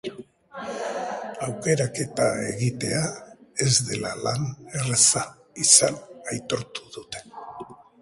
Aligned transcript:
Aukeraketa 1.47 2.25
egitea 2.47 3.03
ez 3.67 3.71
dela 3.93 4.17
lan 4.25 4.51
erraza 4.81 5.25
izan 5.69 6.05
aitortu 6.35 6.93
dute. 6.99 7.27